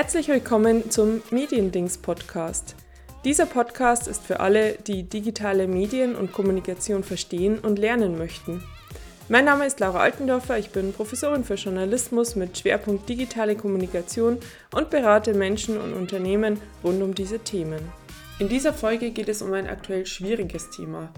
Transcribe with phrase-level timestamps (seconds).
[0.00, 2.76] Herzlich willkommen zum Mediendings Podcast.
[3.24, 8.62] Dieser Podcast ist für alle, die digitale Medien und Kommunikation verstehen und lernen möchten.
[9.28, 14.38] Mein Name ist Laura Altendorfer, ich bin Professorin für Journalismus mit Schwerpunkt digitale Kommunikation
[14.72, 17.80] und berate Menschen und Unternehmen rund um diese Themen.
[18.38, 21.12] In dieser Folge geht es um ein aktuell schwieriges Thema,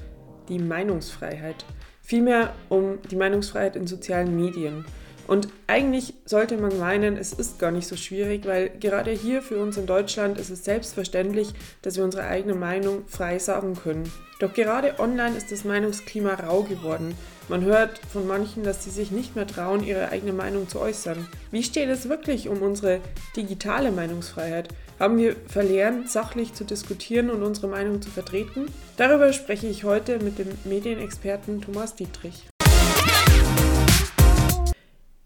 [0.48, 1.66] die Meinungsfreiheit.
[2.00, 4.86] Vielmehr um die Meinungsfreiheit in sozialen Medien.
[5.30, 9.62] Und eigentlich sollte man meinen, es ist gar nicht so schwierig, weil gerade hier für
[9.62, 14.10] uns in Deutschland ist es selbstverständlich, dass wir unsere eigene Meinung frei sagen können.
[14.40, 17.14] Doch gerade online ist das Meinungsklima rau geworden.
[17.48, 21.28] Man hört von manchen, dass sie sich nicht mehr trauen, ihre eigene Meinung zu äußern.
[21.52, 22.98] Wie steht es wirklich um unsere
[23.36, 24.70] digitale Meinungsfreiheit?
[24.98, 28.66] Haben wir verlernt, sachlich zu diskutieren und unsere Meinung zu vertreten?
[28.96, 32.49] Darüber spreche ich heute mit dem Medienexperten Thomas Dietrich.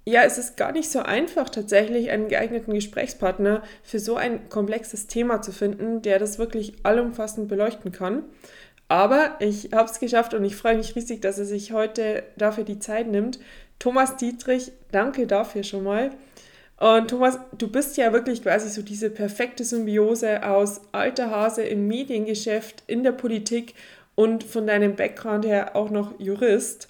[0.06, 5.06] Ja, es ist gar nicht so einfach, tatsächlich einen geeigneten Gesprächspartner für so ein komplexes
[5.06, 8.22] Thema zu finden, der das wirklich allumfassend beleuchten kann.
[8.88, 12.64] Aber ich habe es geschafft und ich freue mich riesig, dass er sich heute dafür
[12.64, 13.38] die Zeit nimmt.
[13.78, 16.10] Thomas Dietrich, danke dafür schon mal.
[16.78, 21.88] Und Thomas, du bist ja wirklich quasi so diese perfekte Symbiose aus alter Hase im
[21.88, 23.74] Mediengeschäft, in der Politik
[24.16, 26.88] und von deinem Background her auch noch Jurist.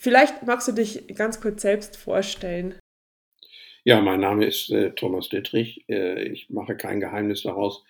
[0.00, 2.74] Vielleicht magst du dich ganz kurz selbst vorstellen.
[3.84, 5.84] Ja, mein Name ist äh, Thomas Dittrich.
[5.90, 7.84] Äh, ich mache kein Geheimnis daraus,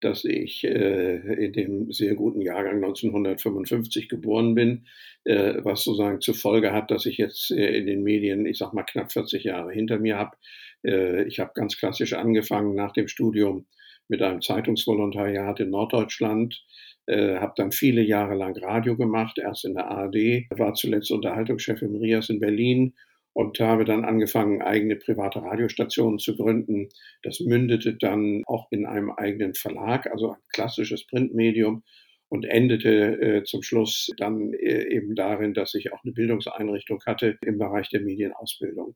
[0.00, 4.86] dass ich äh, in dem sehr guten Jahrgang 1955 geboren bin,
[5.24, 8.72] äh, was sozusagen zur Folge hat, dass ich jetzt äh, in den Medien, ich sag
[8.72, 10.36] mal, knapp 40 Jahre hinter mir habe.
[10.84, 13.66] Äh, ich habe ganz klassisch angefangen nach dem Studium
[14.06, 16.64] mit einem Zeitungsvolontariat in Norddeutschland,
[17.06, 21.82] äh, habe dann viele Jahre lang Radio gemacht, erst in der ARD, war zuletzt Unterhaltungschef
[21.82, 22.94] im RIAS in Berlin
[23.32, 26.88] und habe dann angefangen, eigene private Radiostationen zu gründen.
[27.22, 31.82] Das mündete dann auch in einem eigenen Verlag, also ein klassisches Printmedium
[32.28, 37.38] und endete äh, zum Schluss dann äh, eben darin, dass ich auch eine Bildungseinrichtung hatte
[37.42, 38.94] im Bereich der Medienausbildung.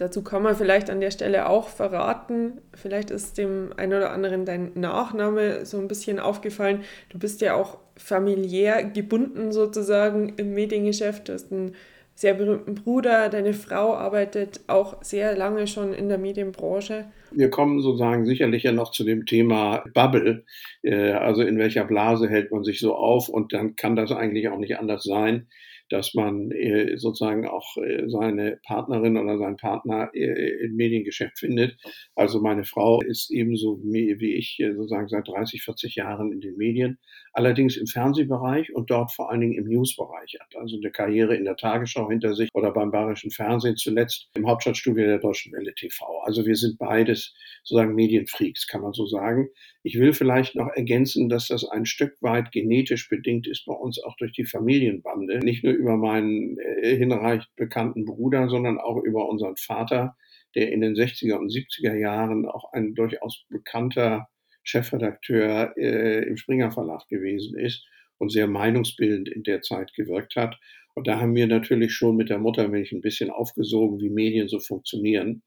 [0.00, 4.46] Dazu kann man vielleicht an der Stelle auch verraten, vielleicht ist dem einen oder anderen
[4.46, 6.84] dein Nachname so ein bisschen aufgefallen.
[7.10, 11.28] Du bist ja auch familiär gebunden sozusagen im Mediengeschäft.
[11.28, 11.74] Du hast einen
[12.14, 17.04] sehr berühmten Bruder, deine Frau arbeitet auch sehr lange schon in der Medienbranche.
[17.30, 20.46] Wir kommen sozusagen sicherlich ja noch zu dem Thema Bubble,
[20.82, 24.48] äh, also in welcher Blase hält man sich so auf und dann kann das eigentlich
[24.48, 25.48] auch nicht anders sein
[25.90, 31.76] dass man äh, sozusagen auch äh, seine Partnerin oder seinen Partner äh, im Mediengeschäft findet.
[32.14, 36.98] Also meine Frau ist ebenso wie ich sozusagen seit 30, 40 Jahren in den Medien,
[37.32, 40.56] allerdings im Fernsehbereich und dort vor allen Dingen im Newsbereich hat.
[40.56, 45.04] Also eine Karriere in der Tagesschau hinter sich oder beim Bayerischen Fernsehen zuletzt im Hauptstadtstudio
[45.04, 46.20] der Deutschen Welle TV.
[46.24, 47.34] Also wir sind beides
[47.64, 49.48] sozusagen Medienfreaks, kann man so sagen.
[49.82, 54.02] Ich will vielleicht noch ergänzen, dass das ein Stück weit genetisch bedingt ist bei uns
[54.02, 55.38] auch durch die Familienbande.
[55.38, 60.16] Nicht nur über meinen äh, hinreichend bekannten Bruder, sondern auch über unseren Vater,
[60.54, 64.28] der in den 60er und 70er Jahren auch ein durchaus bekannter
[64.62, 67.86] Chefredakteur äh, im Springer Verlag gewesen ist
[68.18, 70.58] und sehr meinungsbildend in der Zeit gewirkt hat.
[70.94, 74.60] Und da haben wir natürlich schon mit der Muttermilch ein bisschen aufgesogen, wie Medien so
[74.60, 75.42] funktionieren.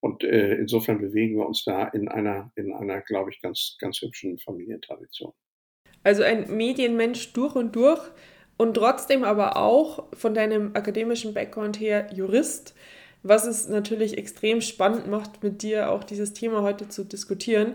[0.00, 4.00] Und äh, insofern bewegen wir uns da in einer, in einer, glaube ich, ganz, ganz
[4.00, 5.32] hübschen Familientradition.
[6.04, 8.00] Also ein Medienmensch durch und durch
[8.58, 12.74] und trotzdem aber auch von deinem akademischen Background her Jurist,
[13.22, 17.74] was es natürlich extrem spannend macht, mit dir auch dieses Thema heute zu diskutieren.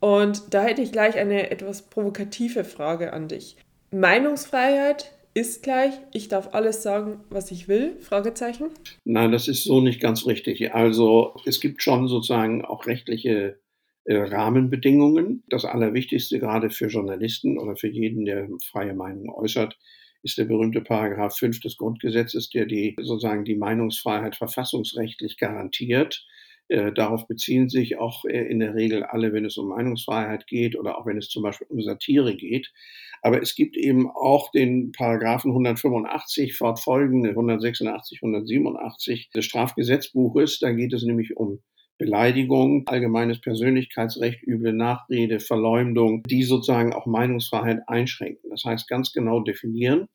[0.00, 3.56] Und da hätte ich gleich eine etwas provokative Frage an dich.
[3.90, 7.96] Meinungsfreiheit ist gleich, ich darf alles sagen, was ich will?
[8.00, 8.66] Fragezeichen.
[9.04, 10.74] Nein, das ist so nicht ganz richtig.
[10.74, 13.58] Also es gibt schon sozusagen auch rechtliche
[14.04, 15.42] äh, Rahmenbedingungen.
[15.48, 19.76] Das Allerwichtigste gerade für Journalisten oder für jeden, der freie Meinung äußert,
[20.24, 26.26] ist der berühmte Paragraph 5 des Grundgesetzes, der die sozusagen die Meinungsfreiheit verfassungsrechtlich garantiert.
[26.68, 30.76] Äh, darauf beziehen sich auch äh, in der Regel alle, wenn es um Meinungsfreiheit geht
[30.76, 32.72] oder auch wenn es zum Beispiel um Satire geht.
[33.20, 40.58] Aber es gibt eben auch den Paragraphen 185 fortfolgende 186, 187 des Strafgesetzbuches.
[40.58, 41.60] Da geht es nämlich um
[41.98, 48.50] Beleidigung, allgemeines Persönlichkeitsrecht, üble Nachrede, Verleumdung, die sozusagen auch Meinungsfreiheit einschränken.
[48.50, 50.08] Das heißt, ganz genau definieren,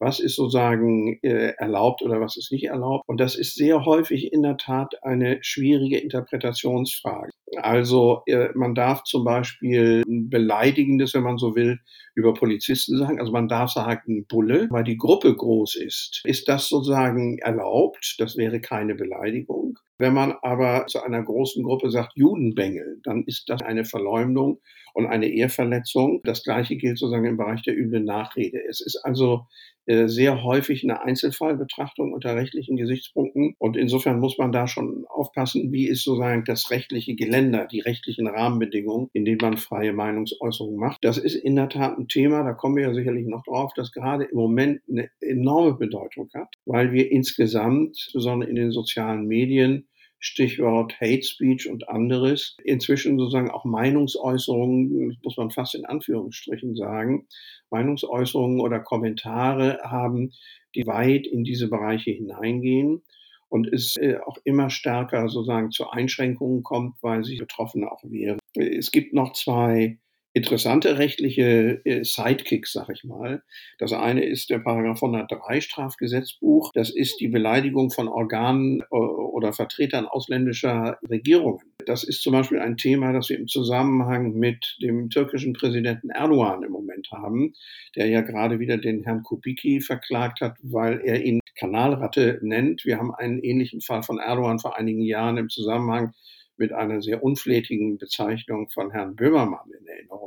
[0.00, 3.04] was ist sozusagen äh, erlaubt oder was ist nicht erlaubt.
[3.06, 7.30] Und das ist sehr häufig in der Tat eine schwierige Interpretationsfrage.
[7.56, 11.80] Also äh, man darf zum Beispiel beleidigendes, wenn man so will,
[12.14, 13.20] über Polizisten sagen.
[13.20, 16.22] Also man darf sagen Bulle, weil die Gruppe groß ist.
[16.24, 18.16] Ist das sozusagen erlaubt?
[18.18, 19.78] Das wäre keine Beleidigung.
[20.00, 24.58] Wenn man aber zu einer großen Gruppe sagt Judenbengel, dann ist das eine Verleumdung
[24.94, 26.22] und eine Ehrverletzung.
[26.24, 28.64] Das Gleiche gilt sozusagen im Bereich der üblen Nachrede.
[28.66, 29.46] Es ist also
[29.84, 33.56] äh, sehr häufig eine Einzelfallbetrachtung unter rechtlichen Gesichtspunkten.
[33.58, 38.26] Und insofern muss man da schon aufpassen, wie ist sozusagen das rechtliche Geländer, die rechtlichen
[38.26, 41.04] Rahmenbedingungen, in denen man freie Meinungsäußerung macht.
[41.04, 43.92] Das ist in der Tat ein Thema, da kommen wir ja sicherlich noch drauf, das
[43.92, 49.88] gerade im Moment eine enorme Bedeutung hat, weil wir insgesamt, besonders in den sozialen Medien,
[50.20, 57.26] Stichwort Hate Speech und anderes, inzwischen sozusagen auch Meinungsäußerungen, muss man fast in Anführungsstrichen sagen,
[57.70, 60.32] Meinungsäußerungen oder Kommentare haben,
[60.74, 63.02] die weit in diese Bereiche hineingehen
[63.48, 68.38] und es äh, auch immer stärker sozusagen zu Einschränkungen kommt, weil sich Betroffene auch wehren.
[68.54, 69.98] Es gibt noch zwei
[70.32, 73.42] interessante rechtliche äh, Sidekicks, sag ich mal.
[73.78, 76.70] Das eine ist der Paragraph 103 Strafgesetzbuch.
[76.74, 81.64] Das ist die Beleidigung von Organen äh, oder Vertretern ausländischer Regierungen.
[81.86, 86.62] Das ist zum Beispiel ein Thema, das wir im Zusammenhang mit dem türkischen Präsidenten Erdogan
[86.62, 87.54] im Moment haben,
[87.96, 92.84] der ja gerade wieder den Herrn Kubicki verklagt hat, weil er ihn Kanalratte nennt.
[92.84, 96.12] Wir haben einen ähnlichen Fall von Erdogan vor einigen Jahren im Zusammenhang
[96.60, 99.70] mit einer sehr unflätigen Bezeichnung von Herrn Böhmermann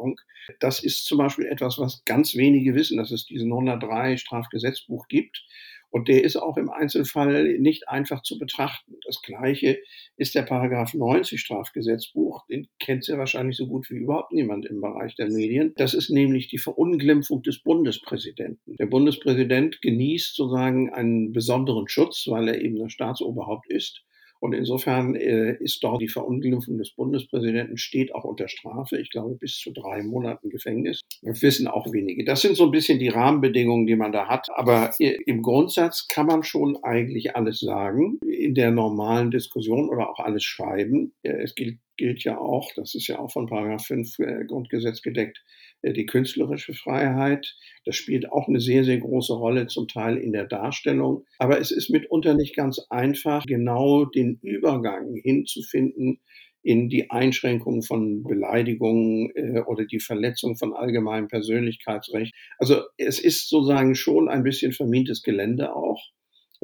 [0.04, 0.20] Erinnerung.
[0.60, 5.44] Das ist zum Beispiel etwas, was ganz wenige wissen, dass es diesen 103 Strafgesetzbuch gibt.
[5.90, 8.96] Und der ist auch im Einzelfall nicht einfach zu betrachten.
[9.06, 9.78] Das Gleiche
[10.18, 12.48] ist der Paragraph 90 Strafgesetzbuch.
[12.48, 15.74] Den kennt ja wahrscheinlich so gut wie überhaupt niemand im Bereich der Medien.
[15.78, 18.76] Das ist nämlich die Verunglimpfung des Bundespräsidenten.
[18.78, 24.04] Der Bundespräsident genießt sozusagen einen besonderen Schutz, weil er eben das Staatsoberhaupt ist.
[24.44, 29.00] Und insofern äh, ist dort die Verunglimpfung des Bundespräsidenten steht auch unter Strafe.
[29.00, 31.00] Ich glaube, bis zu drei Monaten Gefängnis.
[31.22, 32.26] Das wissen auch wenige.
[32.26, 34.50] Das sind so ein bisschen die Rahmenbedingungen, die man da hat.
[34.54, 40.10] Aber äh, im Grundsatz kann man schon eigentlich alles sagen in der normalen Diskussion oder
[40.10, 41.14] auch alles schreiben.
[41.22, 45.44] Es gilt gilt ja auch, das ist ja auch von Paragraph 5 äh, Grundgesetz gedeckt,
[45.92, 47.56] die künstlerische Freiheit.
[47.86, 51.26] Das spielt auch eine sehr, sehr große Rolle, zum Teil in der Darstellung.
[51.38, 56.22] Aber es ist mitunter nicht ganz einfach, genau den Übergang hinzufinden
[56.64, 62.34] in die Einschränkung von Beleidigungen äh, oder die Verletzung von allgemeinem Persönlichkeitsrecht.
[62.58, 66.02] Also es ist sozusagen schon ein bisschen vermintes Gelände auch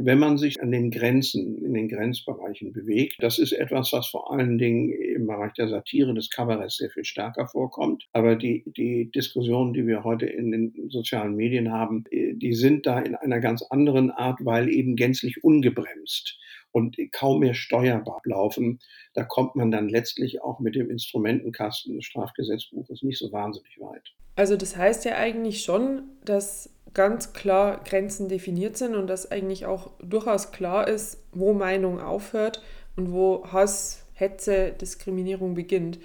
[0.02, 3.18] wenn man sich an den Grenzen, in den Grenzbereichen bewegt.
[3.20, 7.06] Das ist etwas, was vor allen Dingen im Bereich der Satire des Kabaretts sehr viel
[7.06, 8.08] stärker vorkommt.
[8.14, 12.86] Aber die, die Diskussionen, die wir heute in den sozialen Medien haben, äh, die sind
[12.86, 16.40] da in einer ganz anderen Art, weil eben gänzlich ungebremst
[16.72, 18.80] und kaum mehr steuerbar laufen.
[19.14, 24.14] Da kommt man dann letztlich auch mit dem Instrumentenkasten des Strafgesetzbuches nicht so wahnsinnig weit.
[24.36, 29.66] Also das heißt ja eigentlich schon, dass ganz klar Grenzen definiert sind und dass eigentlich
[29.66, 32.62] auch durchaus klar ist, wo Meinung aufhört
[32.96, 36.00] und wo Hass, Hetze, Diskriminierung beginnt.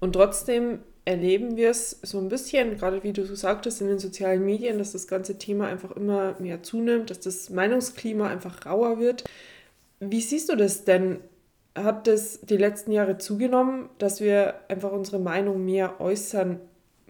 [0.00, 3.98] Und trotzdem erleben wir es so ein bisschen, gerade wie du so sagtest, in den
[3.98, 8.98] sozialen Medien, dass das ganze Thema einfach immer mehr zunimmt, dass das Meinungsklima einfach rauer
[8.98, 9.24] wird.
[9.98, 11.20] Wie siehst du das denn?
[11.74, 16.60] Hat das die letzten Jahre zugenommen, dass wir einfach unsere Meinung mehr äußern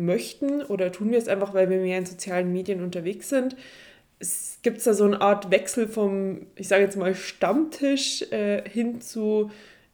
[0.00, 3.56] möchten oder tun wir es einfach, weil wir mehr in sozialen Medien unterwegs sind?
[4.18, 9.00] Es gibt da so eine Art Wechsel vom, ich sage jetzt mal, Stammtisch äh, hin
[9.00, 9.50] zu,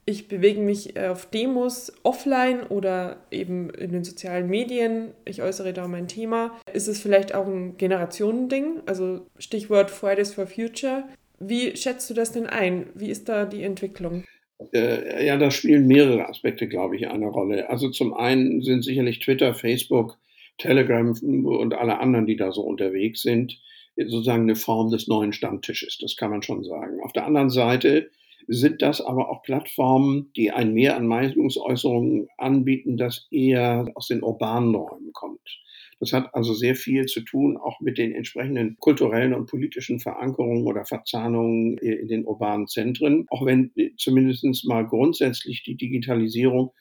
[0.09, 5.73] ich bewege mich äh, auf Demos offline oder eben in den sozialen Medien, ich äußere
[5.73, 6.57] da mein Thema.
[6.71, 8.81] Ist es vielleicht auch ein Generationending?
[8.85, 11.03] Also Stichwort Fridays for Future.
[11.39, 12.87] Wie schätzt du das denn ein?
[12.95, 14.23] Wie ist da die Entwicklung?
[14.73, 17.69] Äh, ja, da spielen mehrere Aspekte, glaube ich, eine Rolle.
[17.69, 20.17] Also zum einen sind sicherlich Twitter, Facebook,
[20.57, 21.11] Telegram
[21.45, 23.59] und alle anderen, die da so unterwegs sind,
[23.95, 25.97] sozusagen eine Form des neuen Stammtisches.
[25.99, 26.99] Das kann man schon sagen.
[27.03, 28.09] Auf der anderen Seite
[28.47, 34.23] sind das aber auch Plattformen, die ein Mehr an Meinungsäußerungen anbieten, das eher aus den
[34.23, 35.59] urbanen Räumen kommt.
[35.99, 40.65] Das hat also sehr viel zu tun, auch mit den entsprechenden kulturellen und politischen Verankerungen
[40.67, 43.25] oder Verzahnungen in den urbanen Zentren.
[43.29, 46.71] Auch wenn zumindest mal grundsätzlich die Digitalisierung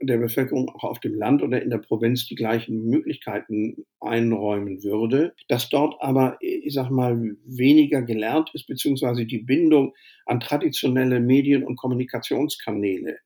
[0.00, 5.34] der Bevölkerung auch auf dem Land oder in der Provinz die gleichen Möglichkeiten einräumen würde,
[5.48, 9.94] dass dort aber, ich sag mal, weniger gelernt ist, beziehungsweise die Bindung
[10.26, 13.18] an traditionelle Medien- und Kommunikationskanäle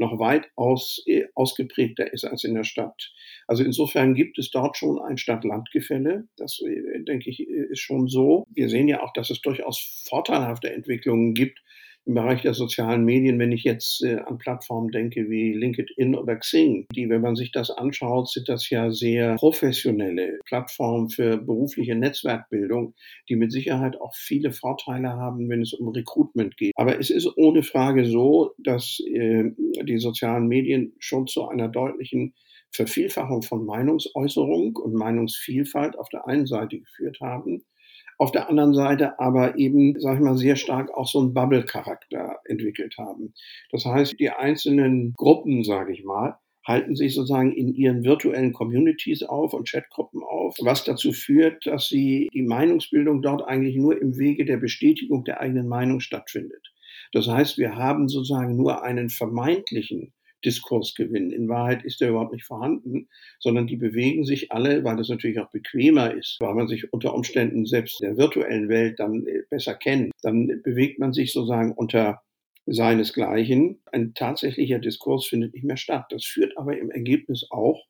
[0.00, 3.12] noch weitaus äh, ausgeprägter ist als in der Stadt.
[3.46, 6.26] Also insofern gibt es dort schon ein Stadt-Land-Gefälle.
[6.36, 8.46] Das, äh, denke ich, ist schon so.
[8.50, 9.78] Wir sehen ja auch, dass es durchaus
[10.08, 11.60] vorteilhafte Entwicklungen gibt
[12.06, 16.36] im Bereich der sozialen Medien, wenn ich jetzt äh, an Plattformen denke wie LinkedIn oder
[16.36, 21.94] Xing, die, wenn man sich das anschaut, sind das ja sehr professionelle Plattformen für berufliche
[21.94, 22.94] Netzwerkbildung,
[23.28, 26.72] die mit Sicherheit auch viele Vorteile haben, wenn es um Recruitment geht.
[26.76, 29.50] Aber es ist ohne Frage so, dass äh,
[29.82, 32.34] die sozialen Medien schon zu einer deutlichen
[32.72, 37.64] Vervielfachung von Meinungsäußerung und Meinungsvielfalt auf der einen Seite geführt haben
[38.20, 42.40] auf der anderen Seite aber eben, sag ich mal, sehr stark auch so einen Bubble-Charakter
[42.44, 43.32] entwickelt haben.
[43.70, 46.36] Das heißt, die einzelnen Gruppen, sage ich mal,
[46.66, 51.88] halten sich sozusagen in ihren virtuellen Communities auf und Chatgruppen auf, was dazu führt, dass
[51.88, 56.74] sie die Meinungsbildung dort eigentlich nur im Wege der Bestätigung der eigenen Meinung stattfindet.
[57.12, 60.12] Das heißt, wir haben sozusagen nur einen vermeintlichen
[60.44, 61.30] Diskurs gewinnen.
[61.30, 65.38] In Wahrheit ist der überhaupt nicht vorhanden, sondern die bewegen sich alle, weil das natürlich
[65.40, 69.42] auch bequemer ist, weil man sich unter Umständen selbst in der virtuellen Welt dann äh,
[69.48, 70.12] besser kennt.
[70.22, 72.22] Dann bewegt man sich sozusagen unter
[72.66, 73.80] seinesgleichen.
[73.92, 76.06] Ein tatsächlicher Diskurs findet nicht mehr statt.
[76.10, 77.84] Das führt aber im Ergebnis auch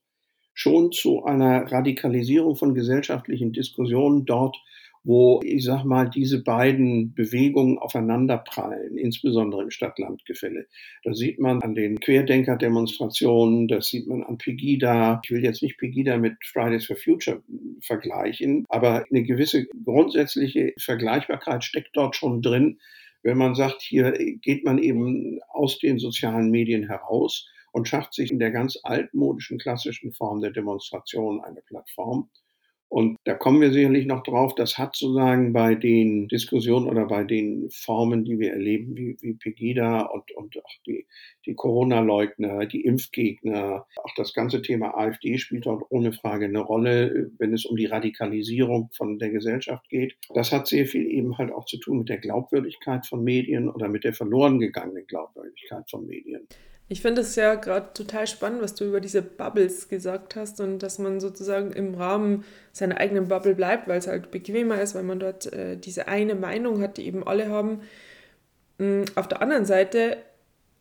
[0.54, 4.56] schon zu einer Radikalisierung von gesellschaftlichen Diskussionen dort,
[5.02, 10.66] wo, ich sag mal, diese beiden Bewegungen aufeinanderprallen, insbesondere im Stadt-Land-Gefälle.
[11.04, 15.20] Das sieht man an den Querdenker-Demonstrationen, das sieht man an Pegida.
[15.24, 17.42] Ich will jetzt nicht Pegida mit Fridays for Future
[17.80, 22.78] vergleichen, aber eine gewisse grundsätzliche Vergleichbarkeit steckt dort schon drin,
[23.22, 28.30] wenn man sagt, hier geht man eben aus den sozialen Medien heraus und schafft sich
[28.30, 32.28] in der ganz altmodischen, klassischen Form der Demonstration eine Plattform.
[32.90, 34.56] Und da kommen wir sicherlich noch drauf.
[34.56, 39.34] Das hat sozusagen bei den Diskussionen oder bei den Formen, die wir erleben, wie, wie
[39.34, 41.06] Pegida und, und auch die,
[41.46, 47.30] die Corona-Leugner, die Impfgegner, auch das ganze Thema AfD spielt dort ohne Frage eine Rolle,
[47.38, 50.16] wenn es um die Radikalisierung von der Gesellschaft geht.
[50.34, 53.88] Das hat sehr viel eben halt auch zu tun mit der Glaubwürdigkeit von Medien oder
[53.88, 56.48] mit der verloren gegangenen Glaubwürdigkeit von Medien.
[56.92, 60.80] Ich finde es ja gerade total spannend, was du über diese Bubbles gesagt hast und
[60.80, 65.04] dass man sozusagen im Rahmen seiner eigenen Bubble bleibt, weil es halt bequemer ist, weil
[65.04, 67.82] man dort äh, diese eine Meinung hat, die eben alle haben.
[68.78, 70.16] Mm, auf der anderen Seite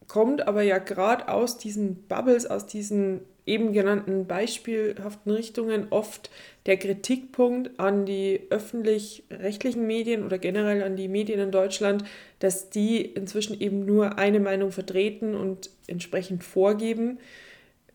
[0.07, 6.29] kommt aber ja gerade aus diesen Bubbles, aus diesen eben genannten beispielhaften Richtungen oft
[6.65, 12.03] der Kritikpunkt an die öffentlich-rechtlichen Medien oder generell an die Medien in Deutschland,
[12.37, 17.17] dass die inzwischen eben nur eine Meinung vertreten und entsprechend vorgeben.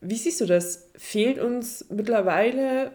[0.00, 0.90] Wie siehst du das?
[0.96, 2.90] Fehlt uns mittlerweile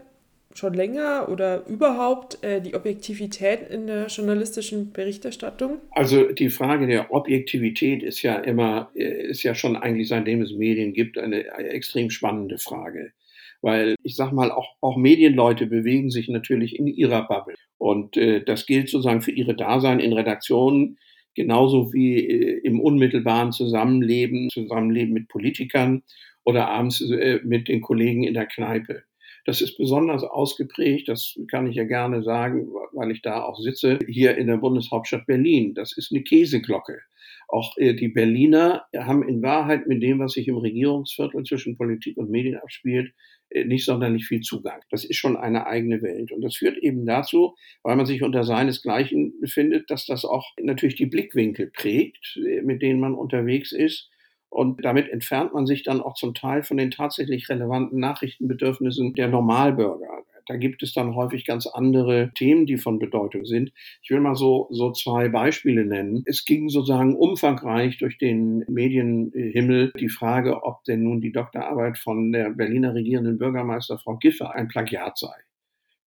[0.59, 5.79] schon länger oder überhaupt äh, die Objektivität in der journalistischen Berichterstattung?
[5.91, 10.53] Also die Frage der Objektivität ist ja immer, äh, ist ja schon eigentlich seitdem es
[10.53, 13.13] Medien gibt, eine, extrem spannende Frage.
[13.61, 17.55] Weil ich sag mal, auch, auch Medienleute bewegen sich natürlich in ihrer Bubble.
[17.77, 20.97] Und äh, das gilt sozusagen für ihre Dasein in Redaktionen,
[21.35, 26.03] genauso wie äh, im unmittelbaren Zusammenleben, Zusammenleben mit Politikern
[26.43, 29.03] oder abends äh, mit den Kollegen in der Kneipe.
[29.45, 33.99] Das ist besonders ausgeprägt, das kann ich ja gerne sagen, weil ich da auch sitze,
[34.07, 35.73] hier in der Bundeshauptstadt Berlin.
[35.73, 36.99] Das ist eine Käseglocke.
[37.47, 42.15] Auch äh, die Berliner haben in Wahrheit mit dem, was sich im Regierungsviertel zwischen Politik
[42.17, 43.13] und Medien abspielt,
[43.49, 44.81] äh, nicht sonderlich viel Zugang.
[44.91, 46.31] Das ist schon eine eigene Welt.
[46.31, 50.95] Und das führt eben dazu, weil man sich unter seinesgleichen befindet, dass das auch natürlich
[50.95, 54.09] die Blickwinkel prägt, äh, mit denen man unterwegs ist
[54.49, 59.27] und damit entfernt man sich dann auch zum Teil von den tatsächlich relevanten Nachrichtenbedürfnissen der
[59.27, 60.23] Normalbürger.
[60.47, 63.71] Da gibt es dann häufig ganz andere Themen, die von Bedeutung sind.
[64.01, 66.23] Ich will mal so, so zwei Beispiele nennen.
[66.25, 72.31] Es ging sozusagen umfangreich durch den Medienhimmel die Frage, ob denn nun die Doktorarbeit von
[72.31, 75.35] der Berliner regierenden Bürgermeister Frau Giffer ein Plagiat sei.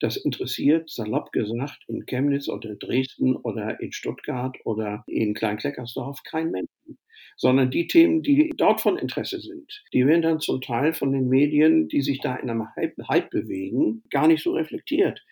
[0.00, 6.50] Das interessiert, salopp gesagt, in Chemnitz oder Dresden oder in Stuttgart oder in Kleinkleckersdorf kein
[6.50, 6.68] Mensch
[7.36, 11.28] sondern die Themen, die dort von Interesse sind, die werden dann zum Teil von den
[11.28, 15.22] Medien, die sich da in einem Hype, Hype bewegen, gar nicht so reflektiert.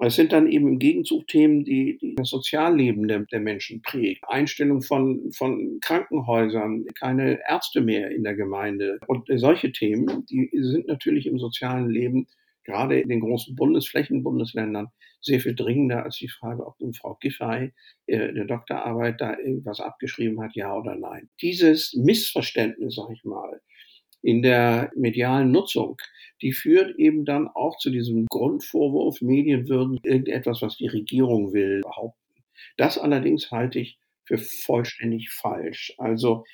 [0.00, 4.22] Es sind dann eben im Gegenzug Themen, die, die das Sozialleben der, der, Menschen prägt.
[4.28, 9.00] Einstellung von, von Krankenhäusern, keine Ärzte mehr in der Gemeinde.
[9.08, 12.28] Und solche Themen, die sind natürlich im sozialen Leben
[12.68, 14.88] gerade in den großen Bundesflächenbundesländern
[15.20, 17.72] sehr viel dringender als die Frage, ob nun Frau Giffey
[18.06, 21.30] äh, der Doktorarbeit da irgendwas abgeschrieben hat, ja oder nein.
[21.40, 23.60] Dieses Missverständnis, sag ich mal,
[24.22, 25.96] in der medialen Nutzung,
[26.42, 31.80] die führt eben dann auch zu diesem Grundvorwurf, Medien würden irgendetwas, was die Regierung will,
[31.80, 32.44] behaupten.
[32.76, 35.94] Das allerdings halte ich für vollständig falsch.
[35.96, 36.44] Also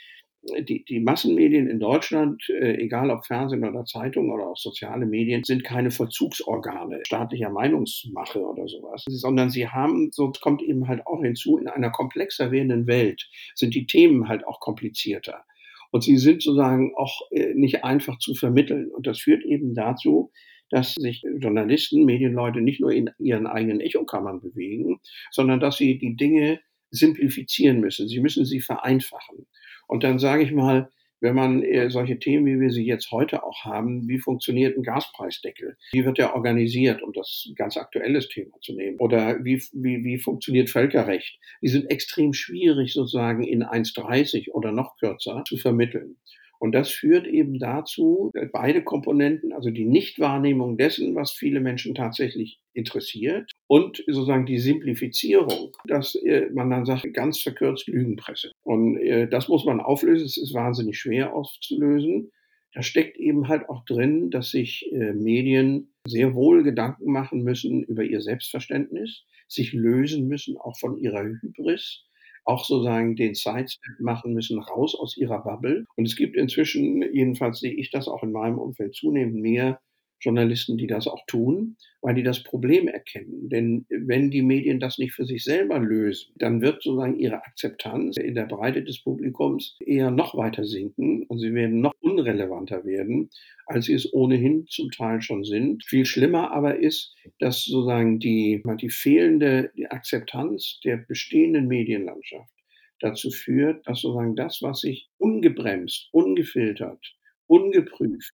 [0.60, 5.44] die, die Massenmedien in Deutschland, äh, egal ob Fernsehen oder Zeitung oder auch soziale Medien,
[5.44, 11.22] sind keine Vollzugsorgane staatlicher Meinungsmache oder sowas, sondern sie haben, so kommt eben halt auch
[11.22, 15.44] hinzu, in einer komplexer werdenden Welt sind die Themen halt auch komplizierter.
[15.90, 18.90] Und sie sind sozusagen auch äh, nicht einfach zu vermitteln.
[18.90, 20.32] Und das führt eben dazu,
[20.70, 24.98] dass sich Journalisten, Medienleute nicht nur in ihren eigenen Echokammern bewegen,
[25.30, 26.60] sondern dass sie die Dinge
[26.90, 28.08] simplifizieren müssen.
[28.08, 29.46] Sie müssen sie vereinfachen.
[29.86, 30.90] Und dann sage ich mal,
[31.24, 34.82] wenn man äh, solche Themen, wie wir sie jetzt heute auch haben, wie funktioniert ein
[34.82, 35.78] Gaspreisdeckel?
[35.92, 38.98] Wie wird der organisiert, um das ganz aktuelles Thema zu nehmen?
[38.98, 41.38] Oder wie, wie, wie funktioniert Völkerrecht?
[41.62, 46.16] Die sind extrem schwierig sozusagen in 1,30 oder noch kürzer zu vermitteln.
[46.58, 52.60] Und das führt eben dazu, beide Komponenten, also die Nichtwahrnehmung dessen, was viele Menschen tatsächlich
[52.72, 58.50] interessiert und sozusagen die Simplifizierung, dass äh, man dann sagt, ganz verkürzt Lügenpresse.
[58.62, 60.26] Und äh, das muss man auflösen.
[60.26, 62.30] Es ist wahnsinnig schwer aufzulösen.
[62.74, 67.84] Da steckt eben halt auch drin, dass sich äh, Medien sehr wohl Gedanken machen müssen
[67.84, 72.04] über ihr Selbstverständnis, sich lösen müssen auch von ihrer Hybris,
[72.44, 75.84] auch sozusagen den Sidestep machen müssen, raus aus ihrer Bubble.
[75.96, 79.80] Und es gibt inzwischen, jedenfalls sehe ich das auch in meinem Umfeld zunehmend mehr
[80.24, 83.48] Journalisten, die das auch tun, weil die das Problem erkennen.
[83.48, 88.16] Denn wenn die Medien das nicht für sich selber lösen, dann wird sozusagen ihre Akzeptanz
[88.16, 93.30] in der Breite des Publikums eher noch weiter sinken und sie werden noch unrelevanter werden,
[93.66, 95.84] als sie es ohnehin zum Teil schon sind.
[95.84, 102.52] Viel schlimmer aber ist, dass sozusagen die, die fehlende Akzeptanz der bestehenden Medienlandschaft
[103.00, 107.14] dazu führt, dass sozusagen das, was sich ungebremst, ungefiltert,
[107.46, 108.32] ungeprüft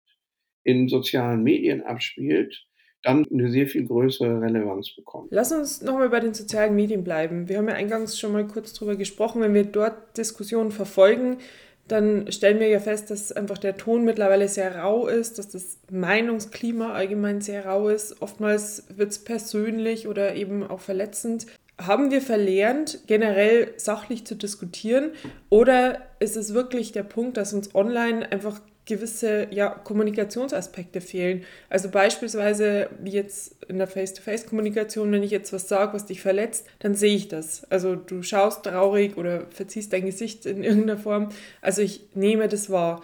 [0.65, 2.67] in sozialen Medien abspielt,
[3.03, 5.29] dann eine sehr viel größere Relevanz bekommt.
[5.31, 7.49] Lass uns nochmal bei den sozialen Medien bleiben.
[7.49, 9.41] Wir haben ja eingangs schon mal kurz darüber gesprochen.
[9.41, 11.38] Wenn wir dort Diskussionen verfolgen,
[11.87, 15.79] dann stellen wir ja fest, dass einfach der Ton mittlerweile sehr rau ist, dass das
[15.91, 18.21] Meinungsklima allgemein sehr rau ist.
[18.21, 21.47] Oftmals wird es persönlich oder eben auch verletzend.
[21.81, 25.12] Haben wir verlernt, generell sachlich zu diskutieren?
[25.49, 31.45] Oder ist es wirklich der Punkt, dass uns online einfach gewisse ja, Kommunikationsaspekte fehlen.
[31.68, 36.66] Also beispielsweise wie jetzt in der Face-to-Face-Kommunikation, wenn ich jetzt was sage, was dich verletzt,
[36.80, 37.64] dann sehe ich das.
[37.71, 41.28] Also du schaust traurig oder verziehst dein Gesicht in irgendeiner Form.
[41.61, 43.02] Also ich nehme das wahr.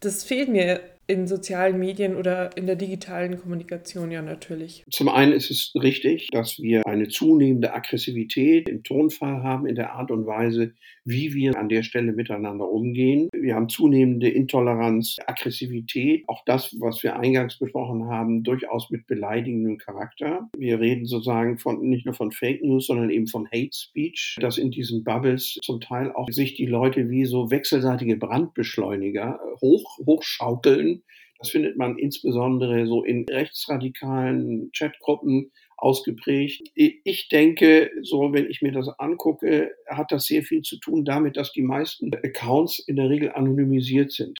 [0.00, 0.80] Das fehlt mir
[1.10, 4.84] in sozialen Medien oder in der digitalen Kommunikation ja natürlich.
[4.90, 9.94] Zum einen ist es richtig, dass wir eine zunehmende Aggressivität im Tonfall haben, in der
[9.94, 10.72] Art und Weise,
[11.04, 13.28] wie wir an der Stelle miteinander umgehen.
[13.32, 19.78] Wir haben zunehmende Intoleranz, Aggressivität, auch das, was wir eingangs besprochen haben, durchaus mit beleidigendem
[19.78, 20.48] Charakter.
[20.56, 24.58] Wir reden sozusagen von nicht nur von Fake News, sondern eben von Hate Speech, dass
[24.58, 30.99] in diesen Bubbles zum Teil auch sich die Leute wie so wechselseitige Brandbeschleuniger hoch, hochschaukeln
[31.38, 36.62] das findet man insbesondere so in rechtsradikalen Chatgruppen ausgeprägt.
[36.74, 41.38] Ich denke, so wenn ich mir das angucke, hat das sehr viel zu tun damit,
[41.38, 44.38] dass die meisten Accounts in der Regel anonymisiert sind.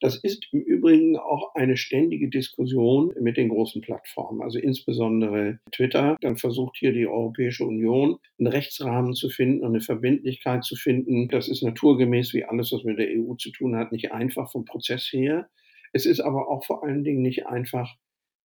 [0.00, 6.18] Das ist im Übrigen auch eine ständige Diskussion mit den großen Plattformen, also insbesondere Twitter.
[6.20, 11.28] Dann versucht hier die Europäische Union einen Rechtsrahmen zu finden und eine Verbindlichkeit zu finden.
[11.28, 14.66] Das ist naturgemäß wie alles, was mit der EU zu tun hat, nicht einfach vom
[14.66, 15.48] Prozess her.
[15.94, 17.94] Es ist aber auch vor allen Dingen nicht einfach,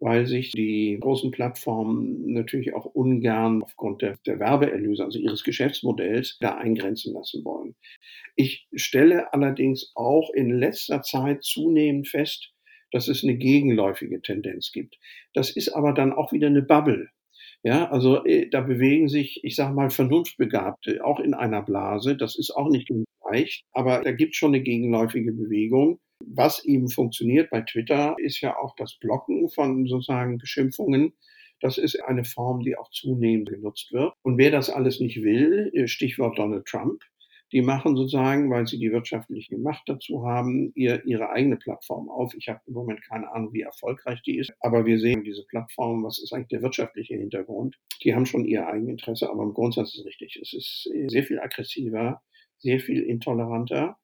[0.01, 6.39] weil sich die großen Plattformen natürlich auch ungern aufgrund der, der, Werbeerlöse, also ihres Geschäftsmodells,
[6.41, 7.77] da eingrenzen lassen wollen.
[8.35, 12.53] Ich stelle allerdings auch in letzter Zeit zunehmend fest,
[12.91, 14.99] dass es eine gegenläufige Tendenz gibt.
[15.33, 17.09] Das ist aber dann auch wieder eine Bubble.
[17.63, 22.17] Ja, also äh, da bewegen sich, ich sage mal, Vernunftbegabte auch in einer Blase.
[22.17, 22.91] Das ist auch nicht
[23.25, 26.01] leicht, aber da gibt es schon eine gegenläufige Bewegung.
[26.25, 31.13] Was eben funktioniert bei Twitter, ist ja auch das Blocken von sozusagen Beschimpfungen.
[31.61, 34.13] Das ist eine Form, die auch zunehmend genutzt wird.
[34.23, 37.03] Und wer das alles nicht will, äh, Stichwort Donald Trump,
[37.53, 42.35] die machen sozusagen, weil sie die wirtschaftliche Macht dazu haben, ihr, ihre eigene Plattform auf.
[42.35, 46.03] Ich habe im Moment keine Ahnung, wie erfolgreich die ist, aber wir sehen diese Plattform,
[46.05, 47.77] was ist eigentlich der wirtschaftliche Hintergrund?
[48.03, 50.37] Die haben schon ihr Eigeninteresse, aber im Grundsatz ist es richtig.
[50.43, 52.21] Es ist sehr viel aggressiver,
[52.59, 53.97] sehr viel intoleranter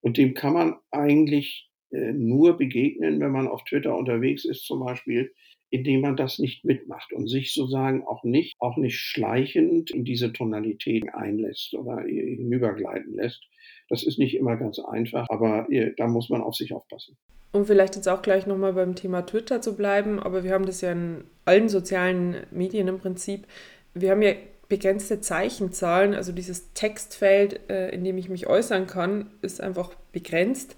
[0.00, 4.80] und dem kann man eigentlich äh, nur begegnen, wenn man auf Twitter unterwegs ist, zum
[4.80, 5.32] Beispiel,
[5.70, 10.32] indem man das nicht mitmacht und sich sozusagen auch nicht, auch nicht schleichend in diese
[10.32, 13.42] Tonalität einlässt oder hinübergleiten lässt.
[13.88, 17.16] Das ist nicht immer ganz einfach, aber äh, da muss man auf sich aufpassen.
[17.52, 20.82] Um vielleicht jetzt auch gleich nochmal beim Thema Twitter zu bleiben, aber wir haben das
[20.82, 23.46] ja in allen sozialen Medien im Prinzip.
[23.94, 24.32] Wir haben ja
[24.68, 30.76] begrenzte Zeichenzahlen, also dieses Textfeld, äh, in dem ich mich äußern kann, ist einfach begrenzt.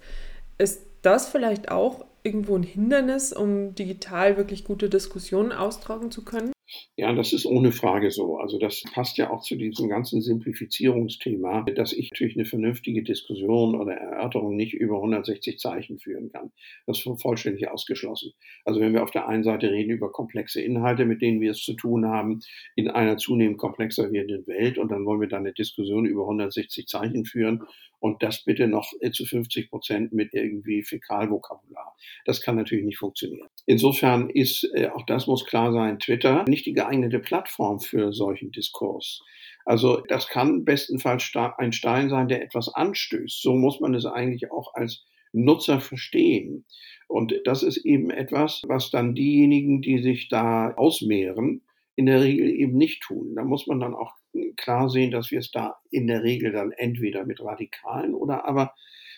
[0.57, 6.51] Ist das vielleicht auch irgendwo ein Hindernis, um digital wirklich gute Diskussionen austragen zu können?
[6.95, 8.37] Ja, das ist ohne Frage so.
[8.37, 13.75] Also das passt ja auch zu diesem ganzen Simplifizierungsthema, dass ich natürlich eine vernünftige Diskussion
[13.75, 16.51] oder Erörterung nicht über 160 Zeichen führen kann.
[16.85, 18.33] Das ist vollständig ausgeschlossen.
[18.65, 21.63] Also wenn wir auf der einen Seite reden über komplexe Inhalte, mit denen wir es
[21.63, 22.39] zu tun haben,
[22.75, 26.87] in einer zunehmend komplexer werdenden Welt und dann wollen wir da eine Diskussion über 160
[26.87, 27.63] Zeichen führen
[28.01, 31.95] und das bitte noch äh, zu 50 Prozent mit irgendwie Fäkalvokabular.
[32.25, 33.47] Das kann natürlich nicht funktionieren.
[33.67, 38.51] Insofern ist, äh, auch das muss klar sein, Twitter nicht die geeignete Plattform für solchen
[38.51, 39.21] Diskurs.
[39.65, 43.39] Also das kann bestenfalls ein Stein sein, der etwas anstößt.
[43.39, 46.65] So muss man es eigentlich auch als Nutzer verstehen.
[47.07, 51.61] Und das ist eben etwas, was dann diejenigen, die sich da ausmehren,
[51.95, 53.35] in der Regel eben nicht tun.
[53.35, 54.13] Da muss man dann auch
[54.57, 58.73] klar sehen, dass wir es da in der Regel dann entweder mit Radikalen oder aber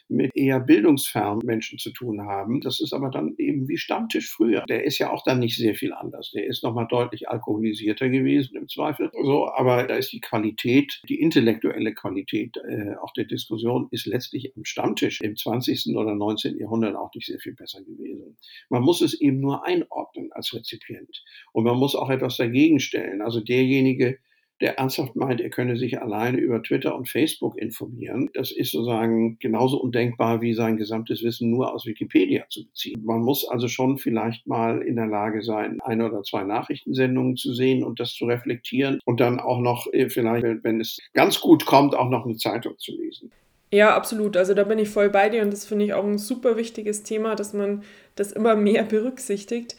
[0.09, 2.61] mit eher bildungsfernen Menschen zu tun haben.
[2.61, 4.63] Das ist aber dann eben wie Stammtisch früher.
[4.67, 6.31] Der ist ja auch dann nicht sehr viel anders.
[6.31, 9.11] Der ist nochmal deutlich alkoholisierter gewesen im Zweifel.
[9.23, 14.53] So, aber da ist die Qualität, die intellektuelle Qualität äh, auch der Diskussion ist letztlich
[14.55, 15.95] am Stammtisch im 20.
[15.95, 16.57] oder 19.
[16.59, 18.37] Jahrhundert auch nicht sehr viel besser gewesen.
[18.69, 21.23] Man muss es eben nur einordnen als Rezipient.
[21.53, 23.21] Und man muss auch etwas dagegen stellen.
[23.21, 24.19] Also derjenige,
[24.61, 28.29] der ernsthaft meint, er könne sich alleine über Twitter und Facebook informieren.
[28.33, 33.03] Das ist sozusagen genauso undenkbar wie sein gesamtes Wissen nur aus Wikipedia zu beziehen.
[33.03, 37.53] Man muss also schon vielleicht mal in der Lage sein, eine oder zwei Nachrichtensendungen zu
[37.53, 41.65] sehen und das zu reflektieren und dann auch noch äh, vielleicht, wenn es ganz gut
[41.65, 43.31] kommt, auch noch eine Zeitung zu lesen.
[43.73, 44.37] Ja, absolut.
[44.37, 47.01] Also da bin ich voll bei dir und das finde ich auch ein super wichtiges
[47.01, 47.83] Thema, dass man
[48.15, 49.75] das immer mehr berücksichtigt.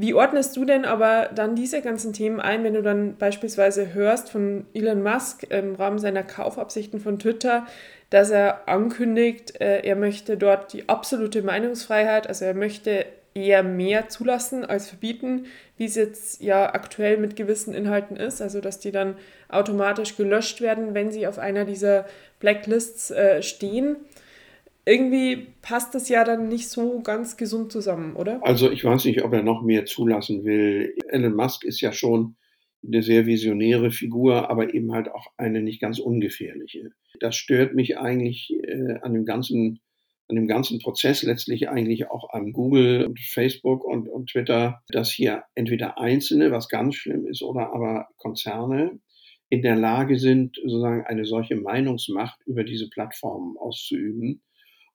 [0.00, 4.30] Wie ordnest du denn aber dann diese ganzen Themen ein, wenn du dann beispielsweise hörst
[4.30, 7.66] von Elon Musk im Rahmen seiner Kaufabsichten von Twitter,
[8.08, 14.08] dass er ankündigt, äh, er möchte dort die absolute Meinungsfreiheit, also er möchte eher mehr
[14.08, 18.92] zulassen als verbieten, wie es jetzt ja aktuell mit gewissen Inhalten ist, also dass die
[18.92, 19.16] dann
[19.48, 22.06] automatisch gelöscht werden, wenn sie auf einer dieser
[22.38, 23.96] Blacklists äh, stehen
[24.88, 28.40] irgendwie passt das ja dann nicht so ganz gesund zusammen, oder?
[28.42, 30.94] Also ich weiß nicht, ob er noch mehr zulassen will.
[31.08, 32.36] Elon Musk ist ja schon
[32.86, 36.92] eine sehr visionäre Figur, aber eben halt auch eine nicht ganz ungefährliche.
[37.20, 39.80] Das stört mich eigentlich äh, an dem ganzen
[40.30, 45.10] an dem ganzen Prozess letztlich eigentlich auch an Google und Facebook und, und Twitter, dass
[45.10, 49.00] hier entweder Einzelne, was ganz schlimm ist, oder aber Konzerne
[49.48, 54.42] in der Lage sind, sozusagen eine solche Meinungsmacht über diese Plattformen auszuüben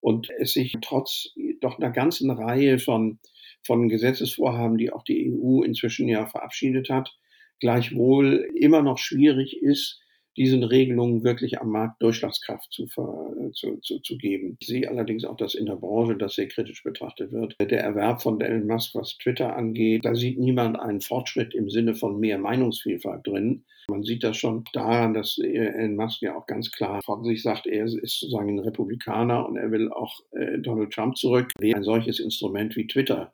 [0.03, 1.29] und es sich trotz
[1.61, 3.19] doch einer ganzen Reihe von,
[3.65, 7.17] von Gesetzesvorhaben, die auch die EU inzwischen ja verabschiedet hat,
[7.61, 10.01] gleichwohl immer noch schwierig ist,
[10.37, 14.57] diesen Regelungen wirklich am Markt Durchschlagskraft zu, zu, zu, zu geben.
[14.59, 17.55] Ich sehe allerdings auch, dass in der Branche das sehr kritisch betrachtet wird.
[17.59, 21.95] Der Erwerb von Elon Musk, was Twitter angeht, da sieht niemand einen Fortschritt im Sinne
[21.95, 23.63] von mehr Meinungsvielfalt drin.
[23.87, 27.67] Man sieht das schon daran, dass Elon Musk ja auch ganz klar von sich sagt,
[27.67, 31.51] er ist sozusagen ein Republikaner und er will auch äh, Donald Trump zurück.
[31.59, 33.33] Wer ein solches Instrument wie Twitter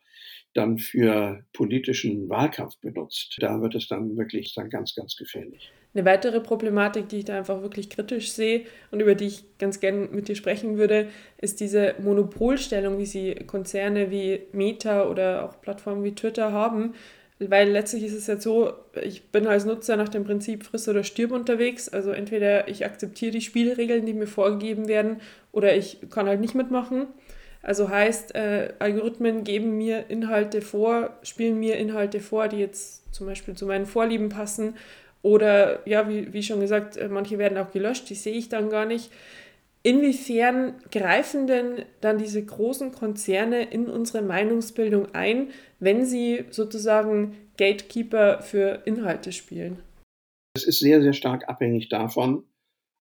[0.53, 5.71] dann für politischen Wahlkampf benutzt, da wird es dann wirklich dann ganz, ganz gefährlich.
[5.95, 9.79] Eine weitere Problematik, die ich da einfach wirklich kritisch sehe und über die ich ganz
[9.79, 11.07] gerne mit dir sprechen würde,
[11.41, 16.93] ist diese Monopolstellung, wie sie Konzerne wie Meta oder auch Plattformen wie Twitter haben.
[17.39, 21.03] Weil letztlich ist es ja so, ich bin als Nutzer nach dem Prinzip friss oder
[21.03, 21.89] stirb unterwegs.
[21.89, 25.21] Also entweder ich akzeptiere die Spielregeln, die mir vorgegeben werden,
[25.51, 27.07] oder ich kann halt nicht mitmachen.
[27.63, 33.25] Also heißt, äh, Algorithmen geben mir Inhalte vor, spielen mir Inhalte vor, die jetzt zum
[33.25, 34.75] Beispiel zu meinen Vorlieben passen
[35.21, 38.69] oder ja, wie, wie schon gesagt, äh, manche werden auch gelöscht, die sehe ich dann
[38.69, 39.11] gar nicht.
[39.81, 48.41] Inwiefern greifen denn dann diese großen Konzerne in unsere Meinungsbildung ein, wenn sie sozusagen Gatekeeper
[48.41, 49.79] für Inhalte spielen?
[50.55, 52.43] Es ist sehr, sehr stark abhängig davon,